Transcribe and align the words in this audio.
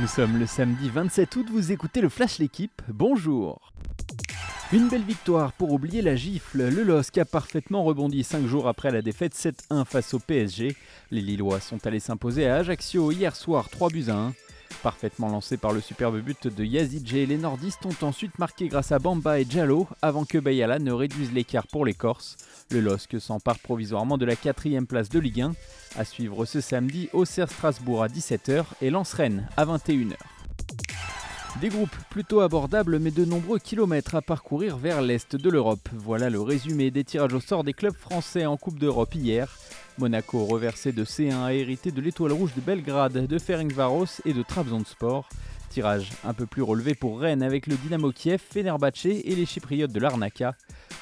Nous 0.00 0.06
sommes 0.06 0.38
le 0.38 0.46
samedi 0.46 0.90
27 0.90 1.34
août, 1.34 1.46
vous 1.50 1.72
écoutez 1.72 2.00
le 2.00 2.08
Flash 2.08 2.38
L'équipe, 2.38 2.82
bonjour 2.88 3.72
une 4.70 4.88
belle 4.88 5.02
victoire 5.02 5.52
pour 5.54 5.72
oublier 5.72 6.02
la 6.02 6.14
gifle. 6.14 6.68
Le 6.68 6.82
LOSC 6.82 7.16
a 7.16 7.24
parfaitement 7.24 7.84
rebondi 7.84 8.22
5 8.22 8.44
jours 8.44 8.68
après 8.68 8.90
la 8.90 9.00
défaite 9.00 9.34
7-1 9.34 9.86
face 9.86 10.12
au 10.12 10.18
PSG. 10.18 10.76
Les 11.10 11.22
Lillois 11.22 11.60
sont 11.60 11.86
allés 11.86 12.00
s'imposer 12.00 12.46
à 12.46 12.56
Ajaccio 12.56 13.10
hier 13.10 13.34
soir 13.34 13.70
3 13.70 13.88
buts 13.88 14.04
à 14.08 14.16
1. 14.16 14.34
Parfaitement 14.82 15.28
lancé 15.28 15.56
par 15.56 15.72
le 15.72 15.80
superbe 15.80 16.20
but 16.20 16.46
de 16.46 16.64
Yazidje, 16.64 17.26
les 17.26 17.36
nordistes 17.36 17.84
ont 17.84 18.06
ensuite 18.06 18.38
marqué 18.38 18.68
grâce 18.68 18.92
à 18.92 19.00
Bamba 19.00 19.40
et 19.40 19.44
Diallo 19.44 19.88
avant 20.02 20.24
que 20.24 20.38
Bayala 20.38 20.78
ne 20.78 20.92
réduise 20.92 21.32
l'écart 21.32 21.66
pour 21.66 21.84
les 21.84 21.94
Corses. 21.94 22.36
Le 22.70 22.80
LOSC 22.80 23.20
s'empare 23.20 23.58
provisoirement 23.58 24.18
de 24.18 24.24
la 24.24 24.36
quatrième 24.36 24.86
place 24.86 25.08
de 25.08 25.18
Ligue 25.18 25.40
1. 25.40 25.52
À 25.96 26.04
suivre 26.04 26.44
ce 26.44 26.60
samedi, 26.60 27.08
Auxerre 27.12 27.50
Strasbourg 27.50 28.04
à 28.04 28.08
17h 28.08 28.64
et 28.80 28.90
Lens 28.90 29.12
Rennes 29.14 29.48
à 29.56 29.64
21h. 29.64 30.14
Des 31.60 31.70
groupes 31.70 31.96
plutôt 32.08 32.40
abordables 32.40 33.00
mais 33.00 33.10
de 33.10 33.24
nombreux 33.24 33.58
kilomètres 33.58 34.14
à 34.14 34.22
parcourir 34.22 34.76
vers 34.76 35.02
l'est 35.02 35.34
de 35.34 35.50
l'Europe. 35.50 35.88
Voilà 35.92 36.30
le 36.30 36.40
résumé 36.40 36.92
des 36.92 37.02
tirages 37.02 37.34
au 37.34 37.40
sort 37.40 37.64
des 37.64 37.72
clubs 37.72 37.96
français 37.96 38.46
en 38.46 38.56
Coupe 38.56 38.78
d'Europe 38.78 39.14
hier. 39.16 39.58
Monaco, 39.98 40.44
reversé 40.44 40.92
de 40.92 41.04
C1, 41.04 41.42
a 41.42 41.52
hérité 41.52 41.90
de 41.90 42.00
l'étoile 42.00 42.32
rouge 42.32 42.54
de 42.54 42.60
Belgrade, 42.60 43.26
de 43.26 43.38
Ferencvaros 43.38 44.20
et 44.24 44.32
de 44.32 44.42
Trabzonspor. 44.42 45.28
Tirage 45.70 46.10
un 46.24 46.32
peu 46.32 46.46
plus 46.46 46.62
relevé 46.62 46.94
pour 46.94 47.20
Rennes 47.20 47.42
avec 47.42 47.66
le 47.66 47.76
Dynamo 47.76 48.12
Kiev, 48.12 48.40
Fenerbahce 48.40 49.06
et 49.06 49.34
les 49.34 49.44
Chypriotes 49.44 49.92
de 49.92 50.00
l'Arnaca. 50.00 50.54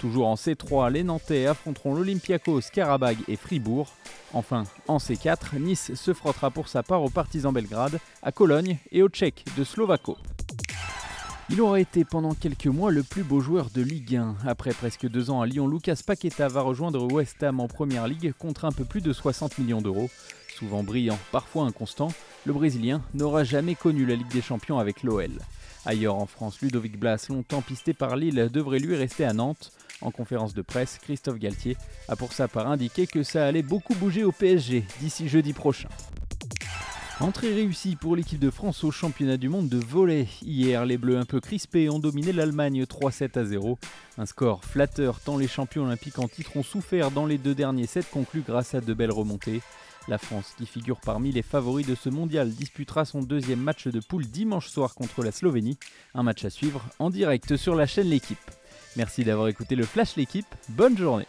Toujours 0.00 0.28
en 0.28 0.34
C3, 0.34 0.92
les 0.92 1.02
Nantais 1.02 1.46
affronteront 1.46 1.94
l'Olympiakos, 1.94 2.60
Karabag 2.72 3.18
et 3.28 3.36
Fribourg. 3.36 3.92
Enfin, 4.32 4.64
en 4.88 4.98
C4, 4.98 5.58
Nice 5.58 5.94
se 5.94 6.14
frottera 6.14 6.50
pour 6.50 6.68
sa 6.68 6.82
part 6.82 7.02
aux 7.02 7.10
partisans 7.10 7.52
Belgrade, 7.52 7.98
à 8.22 8.32
Cologne 8.32 8.78
et 8.92 9.02
aux 9.02 9.08
Tchèques 9.08 9.44
de 9.56 9.64
Slovako. 9.64 10.16
Il 11.50 11.60
aura 11.60 11.78
été 11.78 12.04
pendant 12.04 12.32
quelques 12.32 12.66
mois 12.66 12.90
le 12.90 13.02
plus 13.02 13.22
beau 13.22 13.40
joueur 13.40 13.68
de 13.68 13.82
Ligue 13.82 14.16
1. 14.16 14.36
Après 14.46 14.72
presque 14.72 15.06
deux 15.06 15.30
ans 15.30 15.42
à 15.42 15.46
Lyon, 15.46 15.68
Lucas 15.68 16.00
Paqueta 16.04 16.48
va 16.48 16.62
rejoindre 16.62 17.12
West 17.12 17.42
Ham 17.42 17.60
en 17.60 17.68
Première 17.68 18.08
Ligue 18.08 18.32
contre 18.38 18.64
un 18.64 18.72
peu 18.72 18.84
plus 18.84 19.02
de 19.02 19.12
60 19.12 19.58
millions 19.58 19.82
d'euros. 19.82 20.08
Souvent 20.48 20.82
brillant, 20.82 21.18
parfois 21.32 21.64
inconstant, 21.64 22.08
le 22.46 22.54
Brésilien 22.54 23.02
n'aura 23.12 23.44
jamais 23.44 23.74
connu 23.74 24.06
la 24.06 24.14
Ligue 24.14 24.32
des 24.32 24.40
Champions 24.40 24.78
avec 24.78 25.02
l'OL. 25.02 25.32
Ailleurs 25.84 26.14
en 26.14 26.26
France, 26.26 26.62
Ludovic 26.62 26.98
Blas, 26.98 27.26
longtemps 27.28 27.60
pisté 27.60 27.92
par 27.92 28.16
Lille, 28.16 28.48
devrait 28.50 28.78
lui 28.78 28.96
rester 28.96 29.26
à 29.26 29.34
Nantes. 29.34 29.70
En 30.00 30.10
conférence 30.10 30.54
de 30.54 30.62
presse, 30.62 30.98
Christophe 31.02 31.38
Galtier 31.38 31.76
a 32.08 32.16
pour 32.16 32.32
sa 32.32 32.48
part 32.48 32.68
indiqué 32.68 33.06
que 33.06 33.22
ça 33.22 33.46
allait 33.46 33.62
beaucoup 33.62 33.94
bouger 33.94 34.24
au 34.24 34.32
PSG 34.32 34.82
d'ici 35.00 35.28
jeudi 35.28 35.52
prochain. 35.52 35.88
Entrée 37.20 37.54
réussie 37.54 37.94
pour 37.94 38.16
l'équipe 38.16 38.40
de 38.40 38.50
France 38.50 38.82
au 38.82 38.90
championnat 38.90 39.36
du 39.36 39.48
monde 39.48 39.68
de 39.68 39.78
volley. 39.78 40.26
Hier, 40.42 40.84
les 40.84 40.98
Bleus 40.98 41.16
un 41.16 41.24
peu 41.24 41.40
crispés 41.40 41.88
ont 41.88 42.00
dominé 42.00 42.32
l'Allemagne 42.32 42.82
3-7 42.82 43.38
à 43.38 43.44
0. 43.44 43.78
Un 44.18 44.26
score 44.26 44.64
flatteur 44.64 45.20
tant 45.20 45.38
les 45.38 45.46
champions 45.46 45.84
olympiques 45.84 46.18
en 46.18 46.26
titre 46.26 46.56
ont 46.56 46.64
souffert 46.64 47.12
dans 47.12 47.24
les 47.24 47.38
deux 47.38 47.54
derniers 47.54 47.86
sets 47.86 48.02
conclus 48.12 48.42
grâce 48.46 48.74
à 48.74 48.80
de 48.80 48.94
belles 48.94 49.12
remontées. 49.12 49.62
La 50.08 50.18
France, 50.18 50.54
qui 50.58 50.66
figure 50.66 51.00
parmi 51.00 51.30
les 51.30 51.42
favoris 51.42 51.86
de 51.86 51.94
ce 51.94 52.08
mondial, 52.08 52.50
disputera 52.50 53.04
son 53.04 53.22
deuxième 53.22 53.60
match 53.60 53.86
de 53.86 54.00
poule 54.00 54.26
dimanche 54.26 54.68
soir 54.68 54.94
contre 54.94 55.22
la 55.22 55.30
Slovénie. 55.30 55.78
Un 56.14 56.24
match 56.24 56.44
à 56.44 56.50
suivre 56.50 56.84
en 56.98 57.10
direct 57.10 57.56
sur 57.56 57.76
la 57.76 57.86
chaîne 57.86 58.08
L'équipe. 58.08 58.50
Merci 58.96 59.24
d'avoir 59.24 59.46
écouté 59.46 59.76
le 59.76 59.84
Flash 59.84 60.16
L'équipe. 60.16 60.52
Bonne 60.70 60.98
journée. 60.98 61.26